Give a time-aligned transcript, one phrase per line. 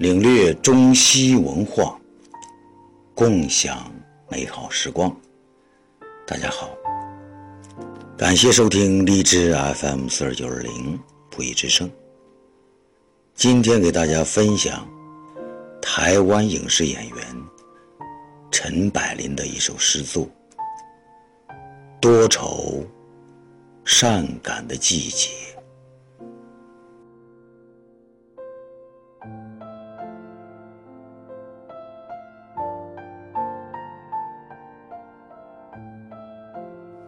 [0.00, 1.94] 领略中西文化，
[3.14, 3.92] 共享
[4.30, 5.14] 美好时光。
[6.26, 6.70] 大家好，
[8.16, 10.98] 感谢收听荔枝 FM 四二九二零
[11.30, 11.90] 普益之声。
[13.34, 14.88] 今天给大家分享
[15.82, 17.18] 台湾影视演员
[18.50, 20.26] 陈柏霖的一首诗作
[22.00, 22.82] 《多愁
[23.84, 25.28] 善感的季节》。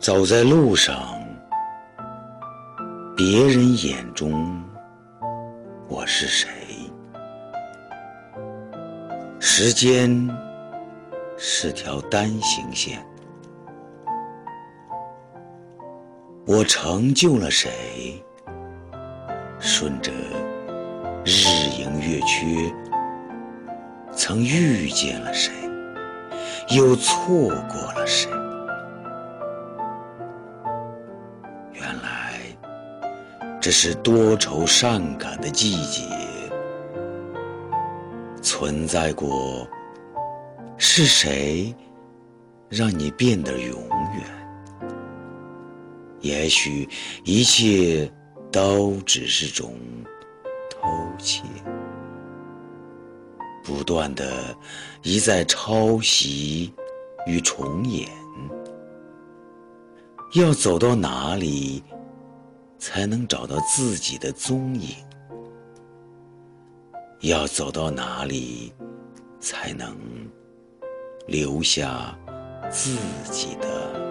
[0.00, 0.96] 走在路上，
[3.14, 4.58] 别人眼中
[5.90, 6.48] 我是谁？
[9.38, 10.26] 时间
[11.36, 13.04] 是条单行线，
[16.46, 18.24] 我成就了谁？
[19.58, 20.10] 顺着
[21.26, 21.44] 日
[21.78, 22.74] 盈月缺，
[24.12, 25.52] 曾遇见了谁？
[26.70, 28.30] 又错过了谁？
[31.72, 32.40] 原来
[33.60, 36.02] 这是多愁善感的季节，
[38.42, 39.66] 存在过，
[40.78, 41.74] 是谁
[42.68, 43.80] 让你变得永
[44.14, 44.24] 远？
[46.20, 46.88] 也许
[47.24, 48.10] 一切
[48.52, 49.74] 都只是种
[50.70, 51.42] 偷窃，
[53.64, 54.54] 不断的
[55.02, 56.72] 一再抄袭
[57.26, 58.08] 与重演，
[60.32, 61.82] 要走到哪里？
[62.78, 64.94] 才能找到自己的踪影。
[67.20, 68.72] 要走到哪里，
[69.40, 69.96] 才能
[71.26, 72.16] 留下
[72.70, 72.96] 自
[73.30, 74.09] 己的？